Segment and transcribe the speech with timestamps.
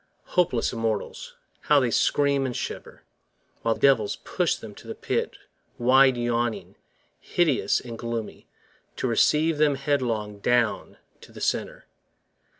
[0.33, 1.35] Hopeless immortals!
[1.59, 3.03] how they scream and shiver,
[3.61, 5.37] 25 While devils push them to the pit
[5.77, 6.75] wide yawning
[7.19, 8.47] Hideous and gloomy,
[8.95, 11.85] to receive them headlong Down to the centre!